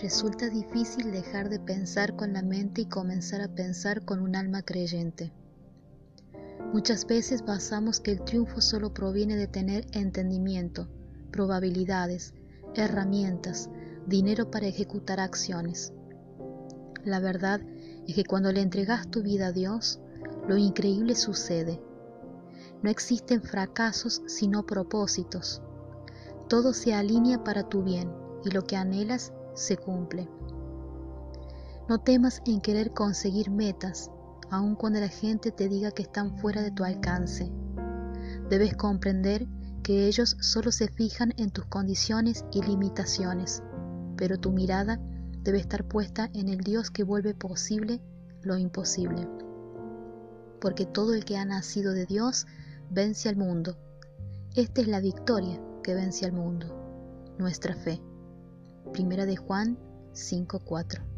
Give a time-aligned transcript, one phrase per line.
[0.00, 4.62] Resulta difícil dejar de pensar con la mente y comenzar a pensar con un alma
[4.62, 5.32] creyente.
[6.72, 10.86] Muchas veces basamos que el triunfo solo proviene de tener entendimiento,
[11.32, 12.32] probabilidades,
[12.76, 13.70] herramientas,
[14.06, 15.92] dinero para ejecutar acciones.
[17.02, 17.60] La verdad
[18.06, 19.98] es que cuando le entregas tu vida a Dios,
[20.46, 21.82] lo increíble sucede.
[22.82, 25.60] No existen fracasos sino propósitos.
[26.48, 28.12] Todo se alinea para tu bien
[28.44, 30.28] y lo que anhelas se cumple.
[31.88, 34.10] No temas en querer conseguir metas,
[34.50, 37.50] aun cuando la gente te diga que están fuera de tu alcance.
[38.48, 39.46] Debes comprender
[39.82, 43.62] que ellos solo se fijan en tus condiciones y limitaciones,
[44.16, 45.00] pero tu mirada
[45.42, 48.02] debe estar puesta en el Dios que vuelve posible
[48.42, 49.26] lo imposible.
[50.60, 52.46] Porque todo el que ha nacido de Dios
[52.90, 53.76] vence al mundo.
[54.54, 58.00] Esta es la victoria que vence al mundo, nuestra fe.
[58.92, 59.78] Primera de Juan
[60.14, 61.17] 5:4